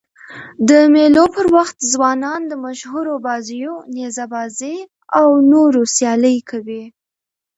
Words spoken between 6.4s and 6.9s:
کوي.